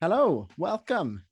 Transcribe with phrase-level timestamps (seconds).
[0.00, 1.24] Hello, welcome.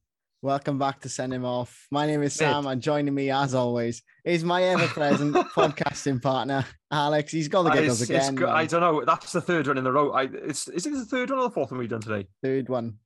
[0.43, 1.87] Welcome back to Send Him Off.
[1.91, 6.65] My name is Sam, and joining me, as always, is my ever present podcasting partner,
[6.93, 7.33] Alex.
[7.33, 8.35] He's got the giggles it's- it's again.
[8.37, 9.05] go- I don't know.
[9.05, 10.13] That's the third one in the row.
[10.13, 12.29] I it's is it the third one or the fourth one we've done today?
[12.43, 12.99] Third one.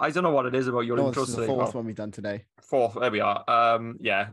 [0.00, 1.72] I don't know what it is about your No, intros this is the fourth Well,
[1.72, 2.46] one we've done today.
[2.62, 2.94] Fourth.
[2.98, 3.44] There we are.
[3.48, 4.28] Um, yeah.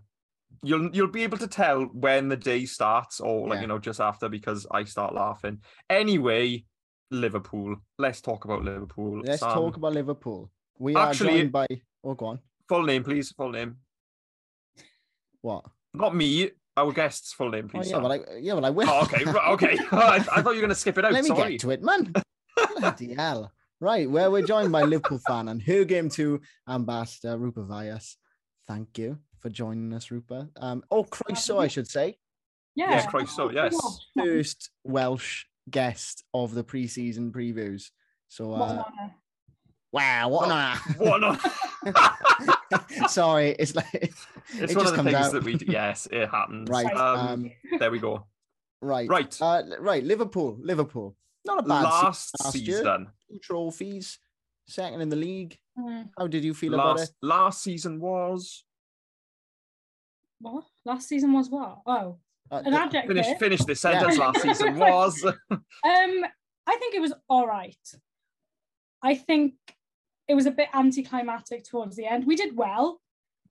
[0.64, 3.62] You'll you'll be able to tell when the day starts or like Yeah.
[3.62, 5.60] you know just after because I start laughing.
[5.90, 6.64] Anyway,
[7.12, 7.76] Liverpool.
[8.00, 9.22] Let's talk about Liverpool.
[9.24, 10.50] Let's Sam, talk about Liverpool.
[10.80, 11.68] We are Actually- joined by.
[12.04, 12.40] Oh, go on.
[12.70, 13.32] full name, please.
[13.32, 13.78] Full name.
[15.42, 15.66] What?
[15.94, 16.52] Not me.
[16.76, 17.90] Our guest's full name, Oh, please.
[17.90, 18.88] yeah, but I, yeah, but I will.
[18.90, 19.26] Oh, okay.
[19.26, 19.78] Okay.
[19.92, 21.12] I, I thought you were going to skip it out.
[21.14, 21.52] Let me Sorry.
[21.54, 22.14] get to it, man.
[22.78, 23.52] Bloody hell.
[23.80, 28.16] Right, where we're joined by Liverpool fan and Her Game Too ambassador, Rupa Vyas.
[28.68, 30.50] Thank you for joining us, Rupa.
[30.60, 32.18] Um, oh, Christ, so I should say.
[32.76, 32.92] Yeah.
[32.92, 33.76] Yes, Christ, so, yes.
[34.18, 37.90] First Welsh guest of the preseason previews.
[38.30, 39.14] So, What an uh, honour.
[39.92, 40.80] Wow, what an honor.
[40.98, 43.08] What on?
[43.10, 45.32] Sorry, it's like, It's It one just of the comes things out.
[45.34, 45.66] that we do.
[45.68, 46.70] Yes, it happens.
[46.70, 46.96] right.
[46.96, 48.26] Um, Um, there we go.
[48.82, 49.08] right.
[49.10, 49.38] Right.
[49.42, 51.16] Uh, right, Liverpool, Liverpool.
[51.46, 52.78] Not a bad se- last last year.
[52.78, 53.08] season.
[53.32, 54.20] two trophies,
[54.68, 55.58] second in the league.
[55.80, 57.00] Mm, How did you feel about it?
[57.00, 58.64] Last last season was
[60.42, 60.66] What?
[60.86, 61.80] Last season was what?
[61.86, 62.18] Oh,
[62.52, 63.08] Uh, an adjective.
[63.16, 64.18] finish finish this sentence.
[64.18, 64.26] Yeah.
[64.28, 65.34] Last season was Um,
[65.84, 67.78] I think it was all right.
[69.02, 69.54] I think
[70.28, 72.26] it was a bit anticlimactic towards the end.
[72.26, 73.02] We did well,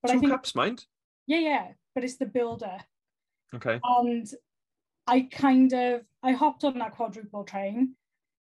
[0.03, 0.85] but I two think caps, mind.
[1.27, 1.69] yeah, yeah.
[1.95, 2.77] But it's the builder,
[3.55, 3.81] Okay.
[3.83, 4.27] and
[5.07, 7.95] I kind of I hopped on that quadruple train.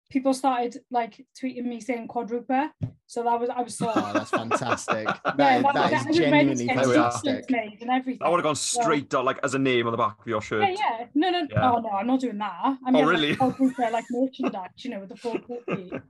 [0.10, 2.70] People started like tweeting me saying quadruple,
[3.08, 5.08] so that was I was so Oh, that's fantastic.
[5.26, 7.12] That, yeah, that, that that is was genuinely get There we are.
[7.12, 7.82] fantastic.
[7.82, 8.20] and everything.
[8.24, 10.42] I would have gone straight down, like as a name on the back of your
[10.42, 10.62] shirt.
[10.64, 11.06] Yeah, yeah.
[11.16, 11.72] No, no, Yeah.
[11.72, 12.78] oh no, I'm not doing that.
[12.86, 13.30] I mean, Oh, really?
[13.30, 15.92] Like, full group, uh, like merchandise, you know, with the full copy.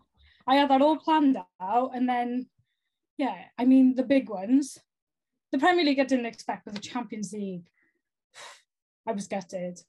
[0.48, 2.48] I had that all planned out, and then,
[3.18, 4.78] yeah, I mean, the big ones,
[5.52, 7.68] the Premier League, I didn't expect, but the Champions League,
[9.08, 9.80] I was gutted.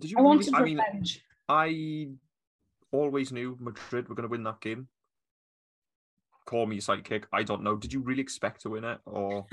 [0.00, 0.28] Did you I really?
[0.28, 1.22] wanted I mean, revenge.
[1.48, 2.08] I
[2.90, 4.88] always knew Madrid were going to win that game.
[6.46, 7.24] Call me a sidekick.
[7.32, 7.76] I don't know.
[7.76, 9.46] Did you really expect to win it, or.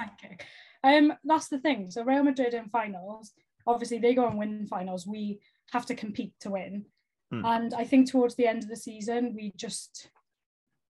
[0.84, 1.92] Um, that's the thing.
[1.92, 3.34] So Real Madrid in finals,
[3.68, 5.06] obviously they go and win finals.
[5.06, 5.40] We
[5.72, 6.86] have to compete to win.
[7.32, 7.46] Hmm.
[7.46, 10.10] And I think towards the end of the season, we just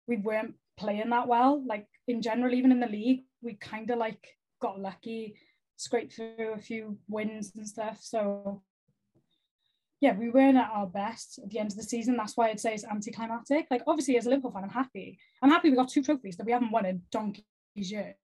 [0.07, 1.63] we weren't playing that well.
[1.67, 5.37] Like in general, even in the league, we kind of like got lucky,
[5.77, 7.99] scraped through a few wins and stuff.
[8.01, 8.63] So
[10.01, 12.17] yeah, we weren't at our best at the end of the season.
[12.17, 13.67] That's why I'd say it's anticlimactic.
[13.71, 15.19] Like obviously, as a Liverpool fan, I'm happy.
[15.43, 17.45] I'm happy we got two trophies that we haven't won in donkey's
[17.77, 18.15] years.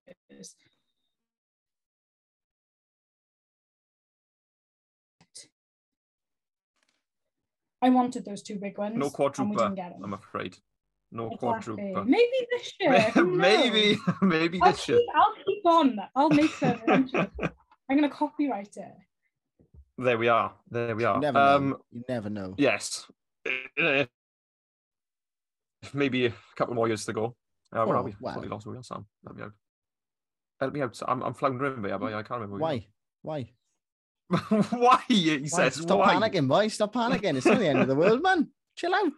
[7.83, 8.95] I wanted those two big ones.
[8.95, 9.55] no quadruple?
[9.55, 10.03] didn't get them.
[10.03, 10.55] I'm afraid.
[11.13, 11.37] No Exactly.
[11.49, 12.05] quadruple.
[12.05, 13.01] Maybe this year.
[13.11, 14.15] who maybe, knows?
[14.21, 14.97] maybe I'll this year.
[14.99, 15.99] keep, I'll keep on.
[16.15, 16.81] I'll make them.
[16.87, 17.05] I'm
[17.97, 18.93] going to copyright it.
[19.97, 20.53] There we are.
[20.69, 21.15] There we are.
[21.15, 21.79] You never um, know.
[21.91, 22.55] You never know.
[22.57, 23.07] yes.
[23.79, 24.05] Uh,
[25.93, 27.35] Maybe a couple more years to go.
[27.73, 28.15] Uh, where Oh, are we?
[28.21, 28.33] wow.
[28.33, 29.05] Totally lost where we are, Sam.
[29.25, 29.51] Help me out.
[30.59, 31.01] Help me out.
[31.07, 32.57] I'm, I'm floundering, but I can't remember.
[32.59, 32.85] Why?
[33.23, 33.49] Why?
[34.69, 35.01] why?
[35.07, 35.45] He Why?
[35.47, 35.75] says.
[35.75, 36.15] Stop why?
[36.15, 36.67] panicking, boy.
[36.69, 37.35] Stop panicking.
[37.35, 38.49] It's not the end of the world, man.
[38.75, 39.11] Chill out.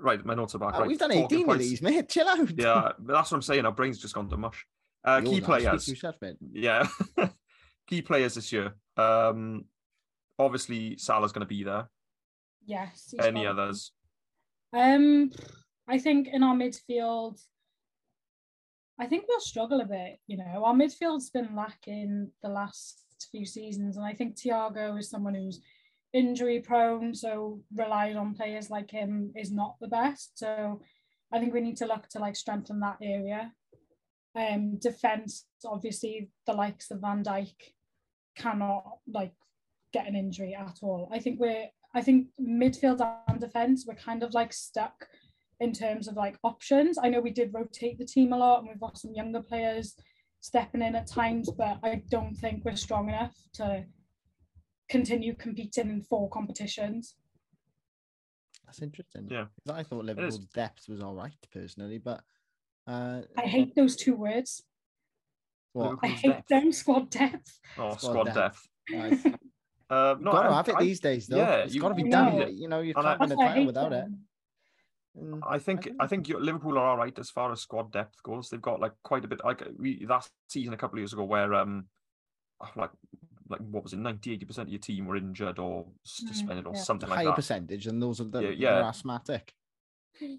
[0.00, 0.74] Right, my notes are back.
[0.74, 1.64] Oh, right, we've done talking 18 of points.
[1.64, 2.08] these, mate.
[2.08, 2.50] Chill out.
[2.58, 3.64] Yeah, but that's what I'm saying.
[3.64, 4.64] Our brain's just gone to mush.
[5.04, 5.84] Uh, key players.
[5.84, 6.36] for yourself, mate.
[6.52, 6.86] Yeah.
[7.86, 8.74] key players this year.
[8.96, 9.64] Um,
[10.38, 11.88] obviously, Salah's going to be there.
[12.66, 13.14] Yes.
[13.18, 13.92] Any got- others?
[14.72, 15.30] Um,
[15.88, 17.40] I think in our midfield,
[19.00, 20.18] I think we'll struggle a bit.
[20.26, 25.08] You know, our midfield's been lacking the last few seasons, and I think Thiago is
[25.08, 25.60] someone who's
[26.12, 30.38] injury prone, so relying on players like him is not the best.
[30.38, 30.80] So
[31.32, 33.52] I think we need to look to like strengthen that area.
[34.34, 37.54] Um, defense, obviously, the likes of Van Dijk
[38.36, 39.32] cannot like
[39.92, 41.08] get an injury at all.
[41.12, 45.06] I think we're I think midfield and defense we're kind of like stuck
[45.60, 46.98] in terms of like options.
[47.02, 49.94] I know we did rotate the team a lot and we've got some younger players
[50.40, 53.84] stepping in at times, but I don't think we're strong enough to
[54.88, 57.14] continue competing in four competitions.
[58.66, 59.28] That's interesting.
[59.30, 62.22] Yeah, I thought Liverpool's depth was all right, personally, but
[62.86, 64.62] uh, I hate those two words.
[65.72, 65.98] what?
[66.02, 66.48] I hate depth?
[66.48, 67.58] them squad depth.
[67.78, 68.36] Oh, Squad squad depth.
[68.36, 68.68] depth.
[69.24, 69.34] Nice.
[69.90, 71.38] Uh, no, gotta I- have it I- these days, though.
[71.38, 72.38] yeah, it's you- got to be you done.
[72.38, 73.90] need You, you know, you And I- can't win a title hate without it.
[73.94, 74.18] them.
[75.18, 75.96] Mm, I think agree.
[75.98, 78.50] I think Liverpool are all right as far as squad depth goes.
[78.50, 79.40] They've got like quite a bit.
[79.42, 81.86] Like we that season a couple of years ago, where um,
[82.76, 82.90] like
[83.48, 86.74] like what was it, 90 80 percent of your team were injured or suspended or
[86.74, 86.80] yeah.
[86.82, 87.36] something like higher that.
[87.36, 88.88] percentage, and those are the Yeah, yeah, yeah.
[88.88, 89.54] asthmatic.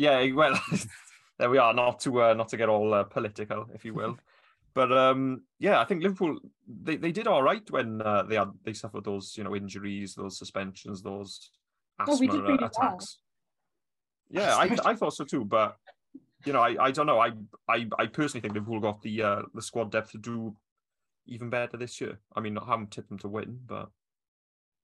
[0.00, 0.58] Yeah, well,
[1.40, 1.74] there we are.
[1.74, 4.16] Not to uh, not to get all uh, political, if you will.
[4.74, 6.38] But um, yeah, I think Liverpool
[6.68, 10.14] they, they did all right when uh, they had they suffered those you know injuries,
[10.14, 11.50] those suspensions, those
[11.98, 12.66] asthma Oh, we did really well.
[12.66, 13.18] attacks.
[14.30, 15.44] Yeah, I, I thought so too.
[15.44, 15.76] But
[16.44, 17.18] you know, I, I don't know.
[17.18, 17.32] I,
[17.68, 20.54] I I personally think Liverpool got the uh, the squad depth to do
[21.28, 22.18] even better this year.
[22.34, 23.90] I mean, I haven't tipped them to win, but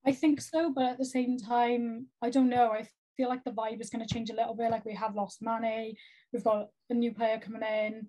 [0.07, 2.71] I think so, but at the same time, I don't know.
[2.71, 2.87] I
[3.17, 4.71] feel like the vibe is going to change a little bit.
[4.71, 5.95] Like we have lost Mane,
[6.33, 8.07] we've got a new player coming in.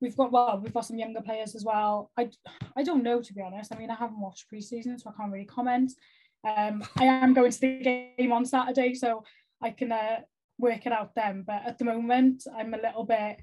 [0.00, 2.10] We've got well, we've got some younger players as well.
[2.16, 2.28] I
[2.76, 3.74] I don't know to be honest.
[3.74, 5.92] I mean, I haven't watched preseason, so I can't really comment.
[6.46, 9.24] Um, I am going to the game on Saturday, so
[9.62, 10.20] I can uh,
[10.58, 11.42] work it out then.
[11.46, 13.38] But at the moment, I'm a little bit.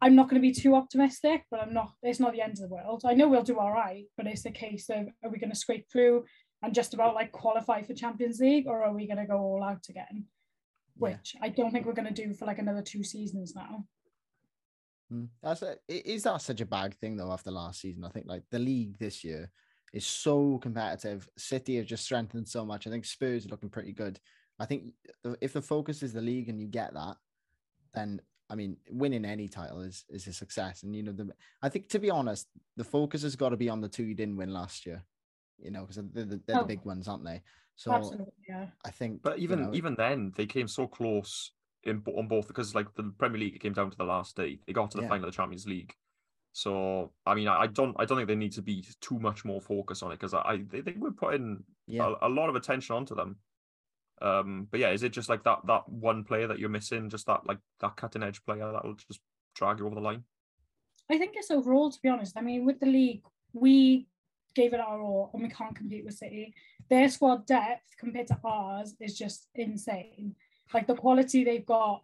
[0.00, 1.92] I'm not going to be too optimistic, but I'm not.
[2.02, 3.02] It's not the end of the world.
[3.04, 5.56] I know we'll do all right, but it's a case of are we going to
[5.56, 6.24] scrape through
[6.62, 9.62] and just about like qualify for Champions League, or are we going to go all
[9.62, 10.26] out again?
[10.96, 13.84] Which I don't think we're going to do for like another two seasons now.
[15.12, 15.28] Mm.
[15.42, 18.04] That's a, is that such a bad thing though after last season?
[18.04, 19.50] I think like the league this year
[19.92, 21.28] is so competitive.
[21.36, 22.86] City have just strengthened so much.
[22.86, 24.18] I think Spurs are looking pretty good.
[24.58, 24.92] I think
[25.40, 27.16] if the focus is the league and you get that,
[27.94, 30.82] then I mean winning any title is is a success.
[30.82, 33.68] And you know the I think to be honest, the focus has got to be
[33.68, 35.02] on the two you didn't win last year.
[35.58, 36.60] You know because they're, the, they're Oh.
[36.60, 37.42] the big ones, aren't they?
[37.76, 38.66] So Absolutely, yeah.
[38.84, 39.22] I think.
[39.22, 41.52] but you even know, even then they came so close
[41.84, 44.58] in on both because like the Premier League it came down to the last day.
[44.66, 45.08] They got to the Yeah.
[45.10, 45.94] final of the Champions League.
[46.52, 49.44] So I mean, I, I don't I don't think they need to be too much
[49.44, 52.14] more focused on it because I, I they, they were putting yeah.
[52.20, 53.36] a, a lot of attention onto them.
[54.20, 57.26] Um, but yeah, is it just like that that one player that you're missing, just
[57.26, 59.20] that like that cutting edge player that will just
[59.54, 60.24] drag you over the line?
[61.10, 62.36] I think it's overall, to be honest.
[62.36, 63.22] I mean, with the league,
[63.52, 64.06] we
[64.54, 66.54] gave it our all and we can't compete with City.
[66.90, 70.34] Their squad depth compared to ours is just insane.
[70.74, 72.02] Like the quality they've got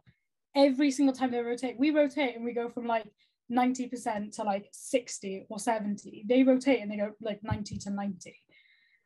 [0.54, 3.06] every single time they rotate, we rotate and we go from like
[3.50, 6.24] 90% to like 60 or 70.
[6.26, 8.34] They rotate and they go like 90 to 90.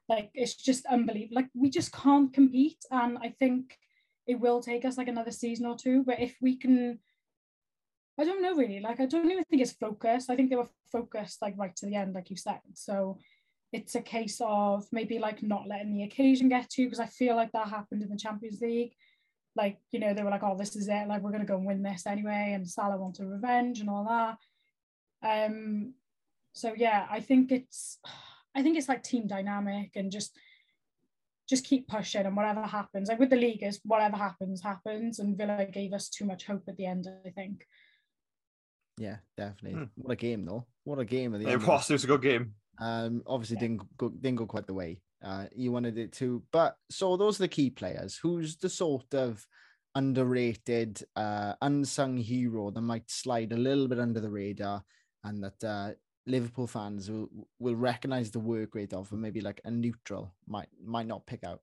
[0.09, 1.37] Like it's just unbelievable.
[1.37, 2.83] Like we just can't compete.
[2.91, 3.77] And I think
[4.27, 6.03] it will take us like another season or two.
[6.05, 6.99] But if we can
[8.19, 8.81] I don't know really.
[8.81, 10.29] Like I don't even think it's focused.
[10.29, 12.61] I think they were focused like right to the end, like you said.
[12.75, 13.19] So
[13.73, 17.07] it's a case of maybe like not letting the occasion get to you because I
[17.07, 18.95] feel like that happened in the Champions League.
[19.55, 21.07] Like, you know, they were like, oh, this is it.
[21.07, 22.53] Like we're gonna go and win this anyway.
[22.55, 24.05] And Salah wanted revenge and all
[25.23, 25.49] that.
[25.53, 25.95] Um
[26.55, 27.99] so yeah, I think it's
[28.59, 30.37] I think it's like team dynamic and just
[31.49, 33.09] just keep pushing and whatever happens.
[33.09, 35.19] Like with the league is whatever happens, happens.
[35.19, 37.65] And Villa gave us too much hope at the end, I think.
[38.99, 39.79] Yeah, definitely.
[39.79, 39.85] Hmm.
[39.95, 40.67] What a game though.
[40.85, 41.63] What a game at the It end.
[41.67, 42.55] was, it was a good game.
[42.81, 43.61] Um, obviously Yeah.
[43.61, 46.43] didn't go didn't go quite the way uh, you wanted it to.
[46.53, 48.19] But so those are the key players.
[48.21, 49.47] Who's the sort of
[49.95, 54.85] underrated, uh, unsung hero that might slide a little bit under the radar,
[55.25, 55.93] and that uh,
[56.29, 57.29] Liverpool fans will
[57.59, 61.43] will recognize the work rate of, and maybe like a neutral might might not pick
[61.45, 61.63] out.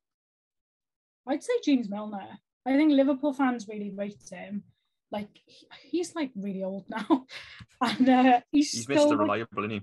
[1.27, 2.27] I'd say James Milner.
[2.65, 4.63] I think Liverpool fans really rate him.
[5.11, 7.25] Like he- he's like really old now,
[7.81, 9.09] and uh, he's, He's still Mr.
[9.11, 9.81] like- Reliable, isn't he?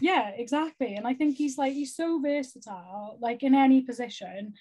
[0.00, 0.94] yeah, exactly.
[0.94, 3.18] And I think he's like he's so versatile.
[3.20, 4.54] Like in any position,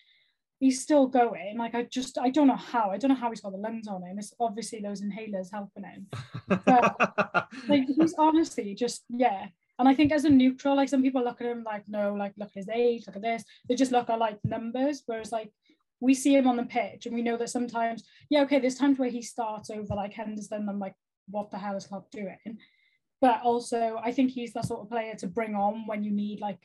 [0.60, 1.58] he's still going.
[1.58, 2.92] Like I just I don't know how.
[2.92, 4.20] I don't know how he's got the lungs on him.
[4.20, 6.08] It's obviously those inhalers helping him.
[7.68, 9.48] Like he's honestly just yeah.
[9.80, 12.34] And I think as a neutral, like some people look at him like, no, like
[12.38, 13.46] look at his age, look at this.
[13.68, 15.04] They just look at like numbers.
[15.06, 15.54] Whereas like
[16.02, 19.00] we see him on the pitch and we know that sometimes, yeah, okay, there's times
[19.00, 20.68] where he starts over like Henderson.
[20.68, 20.96] I'm like,
[21.30, 22.58] what the hell is Klopp doing?
[23.22, 26.42] But also, I think he's the sort of player to bring on when you need
[26.42, 26.60] like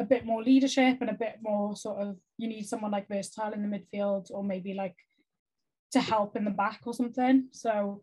[0.00, 3.52] a bit more leadership and a bit more sort of you need someone like versatile
[3.52, 4.96] in the midfield or maybe like
[5.92, 7.48] to help in the back or something.
[7.52, 8.00] So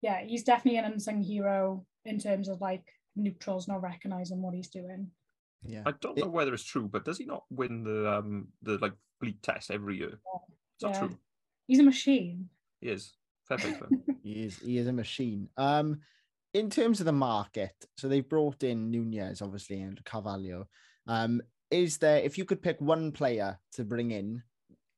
[0.00, 4.68] yeah, he's definitely an unsung hero in terms of like neutrals not recognizing what he's
[4.68, 5.10] doing.
[5.62, 8.78] Yeah, I don't know whether it's true, but does he not win the um the
[8.78, 10.14] like bleep test every year?
[10.14, 10.98] Is that Yeah.
[11.00, 11.18] true?
[11.66, 12.48] He's a machine.
[12.80, 13.12] He is.
[13.46, 14.02] Fair play to him.
[14.22, 15.48] he is he is a machine.
[15.58, 16.00] Um,
[16.54, 20.68] in terms of the market, so they've brought in Nunez, obviously, and Carvalho.
[21.06, 21.42] Um,
[21.74, 24.42] is there if you could pick one player to bring in,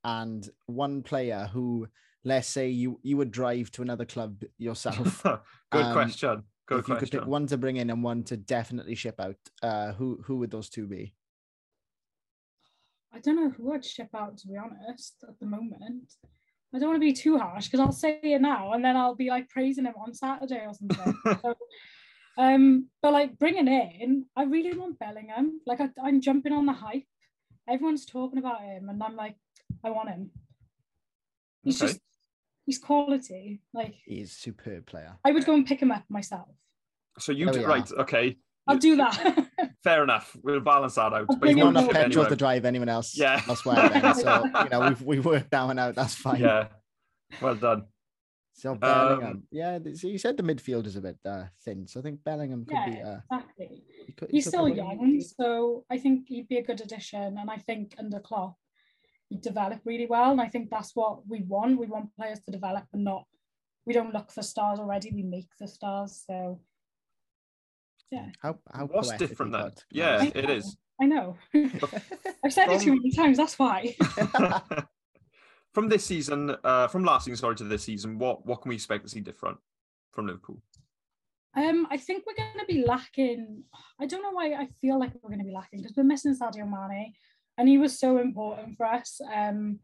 [0.04, 1.88] and one player who,
[2.22, 5.22] let's say, you you would drive to another club yourself.
[5.72, 6.42] Good Um, question.
[6.68, 9.36] Good if you could pick one to bring in and one to definitely ship out,
[9.62, 11.14] uh, who who would those two be?
[13.12, 16.12] I don't know who I'd ship out to be honest at the moment.
[16.74, 19.14] I don't want to be too harsh because I'll say it now and then I'll
[19.14, 21.14] be like praising him on Saturday or something.
[21.42, 21.54] so,
[22.36, 25.60] um, but like bringing in, I really want Bellingham.
[25.66, 27.04] Like I, I'm jumping on the hype.
[27.68, 29.36] Everyone's talking about him, and I'm like,
[29.84, 30.30] I want him.
[31.64, 31.92] He's Okay.
[31.92, 32.00] just
[32.66, 33.60] he's quality.
[33.72, 35.16] Like He's a superb player.
[35.24, 36.48] I would go and pick him up myself.
[37.18, 37.90] So you There do, right?
[38.00, 38.36] Okay,
[38.68, 39.48] I'll do that.
[39.82, 40.36] fair enough.
[40.42, 41.14] We'll balance that out.
[41.14, 42.28] I'll But he's bring Not enough petrol anyway.
[42.28, 43.40] to drive anyone else Yeah.
[43.48, 43.88] elsewhere.
[43.88, 44.14] Then.
[44.14, 45.94] So you know we've we worked that one out.
[45.94, 46.40] That's fine.
[46.40, 46.68] Yeah,
[47.40, 47.84] well done.
[48.58, 49.78] So Bellingham, Um, yeah.
[49.94, 52.78] So you said the midfield is a bit uh, thin, so I think Bellingham could
[52.86, 52.92] be.
[52.92, 53.84] yeah, Uh, exactly.
[54.06, 54.98] he could, he He's still put one in.
[55.10, 57.36] young, so I think he'd be a good addition.
[57.36, 58.56] And I think under Klopp,
[59.28, 60.30] he'd develop really well.
[60.32, 61.78] And I think that's what we want.
[61.78, 63.24] We want players to develop and not.
[63.84, 65.12] We don't look for stars already.
[65.12, 66.24] We make the stars.
[66.26, 66.60] So
[68.10, 69.68] yeah, How how What's different he then?
[69.68, 70.78] got, Yeah, it is.
[70.98, 71.36] I know.
[71.54, 73.36] I've said it too many times.
[73.36, 73.94] That's why.
[75.76, 78.74] from this season, uh, from last season, sorry, to this season, what what can we
[78.76, 79.58] expect to see different
[80.10, 80.58] from Liverpool?
[81.54, 83.62] Um, I think we're going to be lacking.
[84.00, 86.34] I don't know why I feel like we're going to be lacking because we're missing
[86.34, 87.12] Sadio Mane,
[87.58, 89.20] and he was so important for us.
[89.30, 89.80] Um,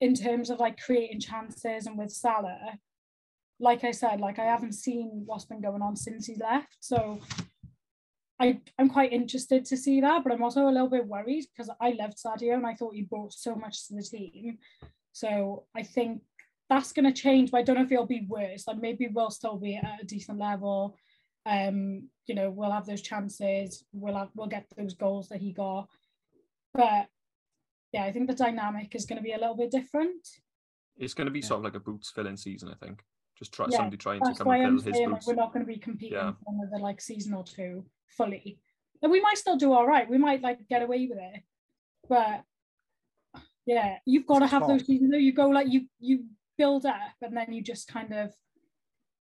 [0.00, 2.80] in terms of like creating chances and with Salah,
[3.60, 7.20] like I said, like I haven't seen what's been going on since he left, so
[8.40, 11.70] I I'm quite interested to see that, but I'm also a little bit worried because
[11.80, 14.58] I loved Sadio and I thought he brought so much to the team.
[15.12, 16.22] So I think
[16.70, 18.66] that's going to change, but I don't know if it'll be worse.
[18.66, 20.96] Like maybe we'll still be at a decent level.
[21.44, 23.84] Um, you know, we'll have those chances.
[23.92, 25.88] We'll have, we'll get those goals that he got.
[26.72, 27.08] But
[27.92, 30.26] yeah, I think the dynamic is going to be a little bit different.
[30.96, 31.46] It's going to be Yeah.
[31.46, 33.02] sort of like a boots filling season, I think.
[33.40, 35.34] Just try Yeah, somebody trying to come why and I'm fill his saying like, we're
[35.34, 36.32] not going to be competing Yeah.
[36.32, 37.84] for another like season or two
[38.16, 38.60] fully.
[39.02, 40.08] And we might still do all right.
[40.08, 41.42] We might like get away with it,
[42.08, 42.42] but
[43.66, 44.86] yeah, you've got to It's have those tough.
[44.86, 45.10] seasons.
[45.10, 45.16] though.
[45.18, 46.24] You go like you you
[46.58, 48.32] build up, and then you just kind of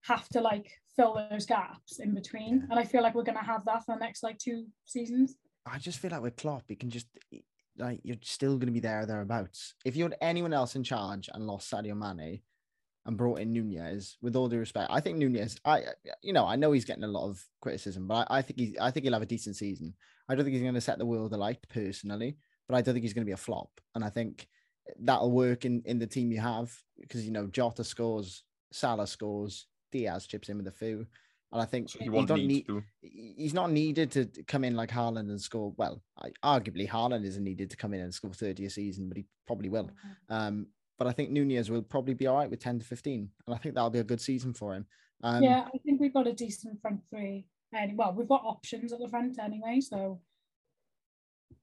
[0.02, 2.58] have to like fill those gaps in between.
[2.58, 2.66] Yeah.
[2.72, 5.36] And I feel like we're going to have that for the next like two seasons.
[5.66, 7.08] I just feel like with Klopp, he can just
[7.78, 9.76] like you're still going to be there or thereabouts.
[9.86, 12.42] If you had anyone else in charge and lost Sadio Mane
[13.06, 15.58] and brought in Nunez, with all due respect, I think Nunez.
[15.66, 15.84] I
[16.22, 18.78] you know I know he's getting a lot of criticism, but I, I think he's
[18.80, 19.94] I think he'll have a decent season.
[20.30, 23.04] I don't think he's going to set the world alight personally, but I don't think
[23.04, 23.70] he's going to be a flop.
[23.94, 24.48] And I think
[25.00, 29.68] that'll work in in the team you have because you know Jota scores, Salah scores,
[29.92, 31.06] Diaz chips in with a few.
[31.52, 32.84] And I think So he won't don't need need to.
[33.02, 35.72] he's not needed to come in like Haaland and score.
[35.78, 39.18] Well, I, arguably Haaland isn't needed to come in and score 30 a season, but
[39.18, 39.92] he probably will.
[40.30, 43.30] Um, but I think Nunez will probably be all right with 10 to 15.
[43.48, 44.86] And I think that'll be a good season for him.
[45.24, 47.48] Um, yeah, I think we've got a decent front three.
[47.74, 50.20] And well, we've got options at the front anyway, so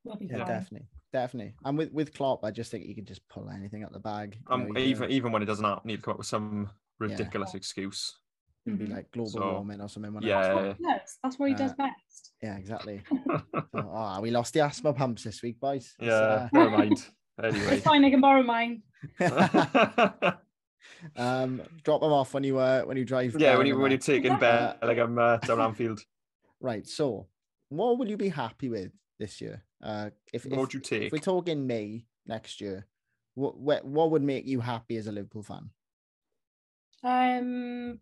[0.05, 0.47] we'll be yeah, fine.
[0.47, 0.89] definitely.
[1.13, 1.55] Definitely.
[1.65, 4.39] And with, with Klopp, I just think he can just pull anything out the bag.
[4.49, 6.71] Um, know, even gonna- even when it doesn't have- need to come up with some
[6.99, 8.17] ridiculous excuse.
[8.67, 8.91] it'll be Mhm.
[8.93, 10.19] like global So, warming or something.
[10.21, 10.43] yeah.
[10.43, 11.19] That's what he does.
[11.23, 12.33] That's what he does Uh, best.
[12.43, 13.03] Yeah, exactly.
[13.73, 15.95] So, oh, we lost the asthma pumps this week, boys.
[15.99, 17.09] It's, yeah, never mind.
[17.43, 17.77] Anyway.
[17.77, 18.83] It's fine, I can borrow mine.
[21.17, 23.35] um, drop them off when you uh, when you drive.
[23.39, 24.07] yeah, when you and when that.
[24.09, 24.75] you're taking Yeah.
[24.81, 26.01] Bellingham uh, down Anfield,
[26.61, 26.87] Right.
[26.87, 27.27] So,
[27.69, 29.63] what will you be happy with this year?
[29.83, 32.87] Uh, if what if, would you if we talk in May next year,
[33.35, 35.71] what what, what would make you happy as a Liverpool fan?
[37.03, 37.99] Um,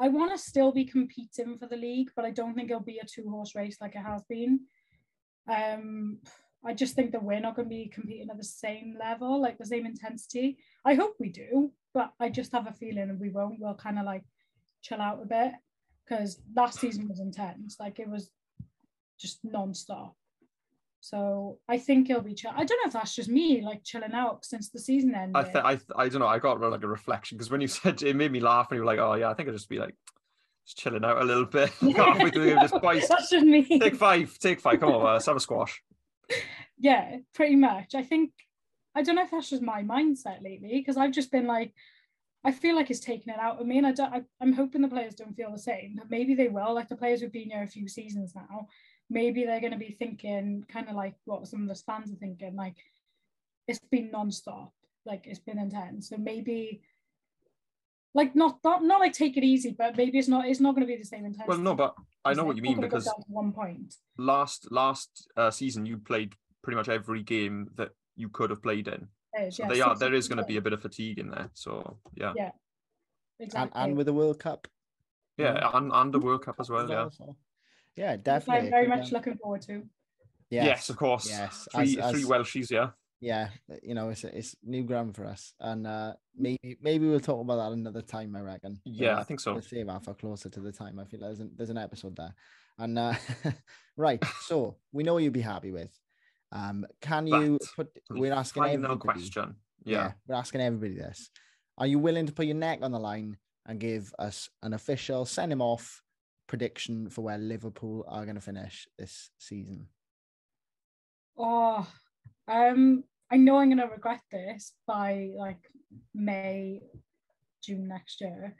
[0.00, 2.98] I want to still be competing for the league, but I don't think it'll be
[2.98, 4.60] a two horse race like it has been.
[5.46, 6.18] Um,
[6.64, 9.58] I just think that we're not going to be competing at the same level, like
[9.58, 10.58] the same intensity.
[10.84, 13.58] I hope we do, but I just have a feeling we won't.
[13.58, 14.22] We'll kind of like
[14.82, 15.52] chill out a bit
[16.08, 17.76] because last season was intense.
[17.80, 18.30] Like it was
[19.18, 20.14] just non-stop.
[21.00, 22.52] So I think it'll be chill.
[22.54, 25.34] I don't know if that's just me like chilling out since the season ended.
[25.34, 26.28] I th- I th- I don't know.
[26.28, 28.82] I got like a reflection because when you said it made me laugh and you
[28.82, 29.96] were like, oh yeah, I think I'll just be like
[30.64, 31.92] just chilling out a little bit the
[32.30, 32.56] game.
[32.60, 33.80] Just boys, That's just me.
[33.80, 34.78] take five, take five.
[34.78, 35.82] Come on, uh, let's have a squash.
[36.78, 37.94] Yeah, pretty much.
[37.94, 38.32] I think
[38.94, 41.72] I don't know if that's just my mindset lately because I've just been like,
[42.44, 44.12] I feel like it's taken it out of me, and I don't.
[44.12, 46.74] I, I'm hoping the players don't feel the same, but maybe they will.
[46.74, 48.66] Like the players who've been here a few seasons now,
[49.08, 52.16] maybe they're going to be thinking kind of like what some of the fans are
[52.16, 52.56] thinking.
[52.56, 52.76] Like
[53.68, 54.72] it's been non-stop,
[55.06, 56.08] like it's been intense.
[56.08, 56.82] So maybe.
[58.14, 60.86] Like not, not not like take it easy, but maybe it's not it's not going
[60.86, 61.48] to be the same intensity.
[61.48, 63.94] Well, no, but I know what you mean because one point.
[64.18, 68.86] last last uh, season you played pretty much every game that you could have played
[68.88, 69.08] in.
[69.32, 71.18] It is, So yeah, they are there is going to be a bit of fatigue
[71.18, 71.48] in there.
[71.54, 72.50] So yeah, Yeah.
[73.40, 73.80] And, exactly.
[73.82, 74.68] and with the World Cup,
[75.38, 76.88] yeah, and, and the World Cup as well.
[76.88, 77.08] Yeah.
[77.96, 78.66] yeah, Which definitely.
[78.66, 79.84] I'm very much looking forward to.
[80.50, 81.28] Yes, of course.
[81.30, 82.70] Yes, Three as- three as- Welshies.
[82.70, 82.90] Yeah.
[83.22, 83.48] Yeah
[83.84, 87.56] you know it's it's new ground for us and uh maybe maybe we'll talk about
[87.56, 89.52] that another time i reckon Yeah, I We'll- think so.
[89.52, 92.16] we'll save that for closer to the time i feel there's an, there's an episode
[92.16, 92.34] there
[92.78, 93.14] and uh
[93.96, 95.96] right so we know you'd be happy with
[96.50, 99.54] um can you But put we're asking final everybody question.
[99.84, 100.12] Yeah.
[100.26, 101.30] we're asking everybody this.
[101.78, 103.36] Are you willing to put your neck on the line
[103.66, 106.02] and give us an official send him off
[106.48, 109.86] prediction for where Liverpool are going to finish this season?
[111.38, 111.86] Oh,
[112.46, 115.58] um, I know I'm gonna regret this by like
[116.14, 116.82] May,
[117.64, 118.54] June next year.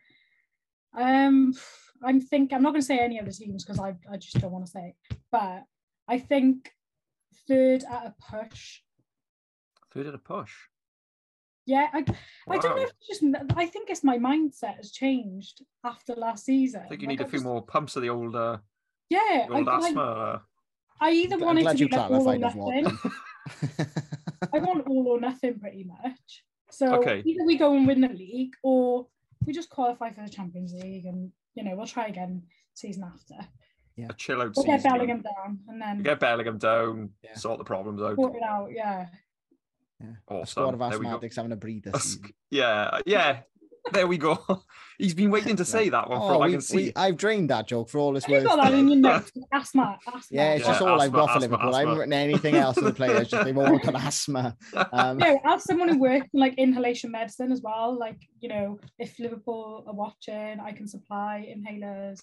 [0.97, 1.55] Um,
[2.02, 4.50] I'm think I'm not gonna say any of the teams because I, I just don't
[4.50, 4.95] want to say,
[5.31, 5.64] but
[6.09, 6.73] I think
[7.47, 8.81] third at a push.
[9.93, 10.52] Third at a push.
[11.67, 12.05] Yeah, I,
[12.49, 13.23] I don't know if it's just
[13.57, 16.83] I think it's my mindset has changed after last season.
[16.85, 18.57] I think you Like, need a few just- more pumps of the old, uh,
[19.11, 20.00] Yeah, old I, asthma.
[20.02, 20.38] I, uh,
[21.00, 22.83] I either I'm want glad to you be like all or clarified as well.
[22.83, 23.12] nothing.
[24.53, 26.45] I want all or nothing pretty much.
[26.71, 27.23] So Okay.
[27.25, 29.07] either we go and win the league or
[29.47, 32.43] we just qualify for the Champions League and you know we'll try again
[32.75, 33.35] season after.
[33.97, 34.07] Yeah.
[34.11, 34.79] A chill out We'll season.
[34.81, 37.35] get Bellingham down and then Get Bellingham down, Yeah.
[37.35, 38.17] sort the problems out.
[38.17, 38.69] sort it out.
[38.73, 39.09] Yeah.
[40.01, 40.47] a Awesome.
[40.47, 41.19] squad of There we go.
[41.19, 41.91] asthmatics having a breather.
[41.95, 42.01] A
[42.51, 43.41] Yeah, yeah.
[43.97, 44.39] There we go.
[44.99, 46.77] He's been waiting to say that one for Oh, all I can see.
[46.77, 48.25] We, I've drained that joke for all this.
[48.25, 48.45] it's You worth.
[48.45, 49.33] got that in your notes.
[49.53, 49.99] Asthma.
[50.07, 50.21] Asthma.
[50.31, 51.75] Yeah, it's Yeah, just all I've got for asthma, Liverpool.
[51.75, 53.29] I haven't written anything else for the players.
[53.29, 54.57] Just they've all got asthma.
[54.93, 58.79] Um, No, as someone who works in like inhalation medicine as well, like you know,
[58.99, 62.21] if Liverpool are watching, I can supply inhalers.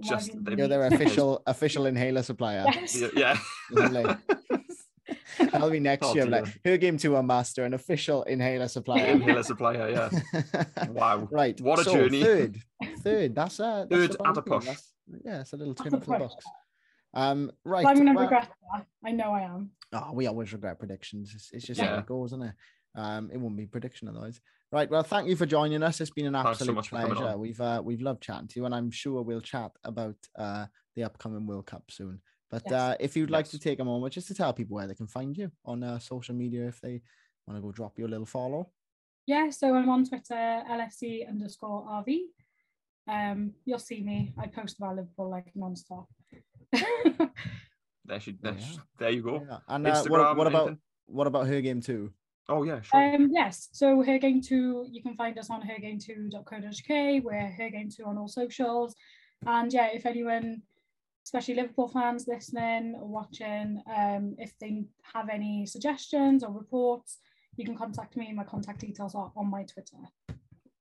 [0.00, 2.64] Just- whatever they- you You're their official official inhaler supplier.
[2.72, 3.00] Yes.
[3.14, 3.38] yeah,
[3.70, 4.16] yeah.
[5.38, 5.50] Lovely.
[5.52, 6.24] That'll be next Oh, year.
[6.24, 6.42] dear.
[6.42, 9.06] Like, Her Game Too, a master, an official inhaler supplier.
[9.12, 10.64] Inhaler supplier, yeah.
[10.90, 11.28] Wow.
[11.30, 11.58] right.
[11.60, 12.22] What a so journey.
[12.22, 12.58] Third,
[13.00, 13.34] third.
[13.34, 14.64] That's a that's Third a at a push.
[14.64, 14.92] That's-
[15.24, 16.32] yeah, it's a little At turn a up for the push.
[16.32, 16.44] books.
[17.14, 17.86] Um, right.
[17.86, 18.86] I'm gonna well- regret that.
[19.04, 19.70] I know I am.
[19.92, 21.32] Oh, we always regret predictions.
[21.34, 21.88] It's, it's just Yeah.
[21.94, 22.54] how it goes, isn't it?
[22.94, 24.40] Um, it won't be prediction otherwise.
[24.70, 24.90] Right.
[24.90, 25.98] Well, thank you for joining us.
[26.02, 27.38] It's been an Thanks so absolute much for coming pleasure.
[27.38, 31.04] We've uh, we've loved chatting to you, and I'm sure we'll chat about uh, the
[31.04, 32.20] upcoming World Cup soon.
[32.50, 32.72] But Yes.
[32.72, 35.06] uh, if you'd like to take a moment just to tell people where they can
[35.06, 37.02] find you on uh, social media, if they
[37.46, 38.70] want to go drop you a little follow.
[39.26, 40.34] Yeah, so I'm on Twitter,
[40.70, 42.20] LFC underscore RV.
[43.06, 44.32] Um, you'll see me.
[44.38, 46.08] I post about Liverpool like non-stop.
[48.04, 48.58] There, she, there, Yeah.
[48.64, 49.44] she- there you go.
[49.46, 49.58] Yeah.
[49.68, 50.10] And uh, Instagram.
[50.10, 50.78] what, what about anything?
[51.06, 52.12] what about her game too?
[52.50, 53.14] Oh yeah, sure.
[53.14, 57.22] um, yes, so Her Game Too, you can find us on hergametoo.co.uk.
[57.22, 58.94] We're Her Game Too on all socials.
[59.46, 60.62] And yeah, if anyone,
[61.28, 64.82] especially Liverpool fans listening or watching, um, if they
[65.14, 67.18] have any suggestions or reports,
[67.58, 68.32] you can contact me.
[68.32, 69.98] My contact details are on my Twitter.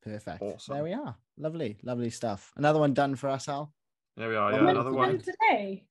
[0.01, 0.41] Perfect.
[0.41, 0.75] Awesome.
[0.75, 1.17] There we are.
[1.37, 2.53] Lovely, lovely stuff.
[2.55, 3.73] Another one done for us, Al.
[4.15, 4.53] There we are.
[4.53, 5.19] Yeah, another one.
[5.19, 5.85] today?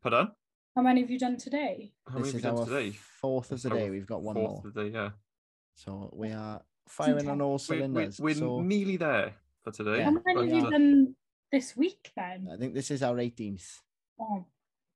[0.00, 0.30] Pardon?
[0.76, 1.92] How many have you done today?
[2.06, 2.96] How many this have is done our today?
[3.20, 3.90] fourth of the day.
[3.90, 4.50] We've got one more.
[4.50, 5.10] Fourth of the day, yeah.
[5.74, 8.20] So we are firing on all We, we, cylinders.
[8.20, 9.98] we're so nearly there for today.
[9.98, 10.04] Yeah.
[10.04, 11.16] How many have you done
[11.50, 12.48] this week then?
[12.52, 13.80] I think this is our 18th.
[14.20, 14.44] Oh,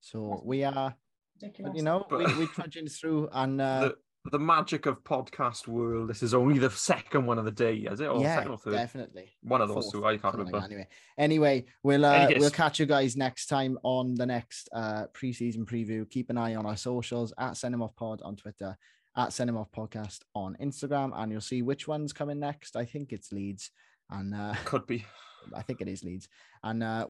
[0.01, 0.95] So we are,
[1.41, 1.77] ridiculous.
[1.77, 3.81] you know, we, we're trudging through and uh,
[4.25, 6.09] the, the magic of podcast world.
[6.09, 8.07] This is only the second one of the day, is it?
[8.07, 8.73] Or yeah, second or third?
[8.73, 9.31] definitely.
[9.43, 10.07] One of those Fourth, two.
[10.07, 10.67] I can't something like remember.
[10.67, 15.65] Anyway, anyway, we'll uh, we'll catch you guys next time on the next uh preseason
[15.65, 16.09] preview.
[16.09, 18.77] Keep an eye on our socials at Send 'em Off Pod on Twitter,
[19.17, 22.77] at Send 'em Off Podcast on Instagram, and you'll see which one's coming next.
[22.77, 23.71] I think it's Leeds,
[24.11, 25.05] and uh, Could be.
[25.55, 26.29] I think it is Leeds,
[26.63, 26.87] and uh,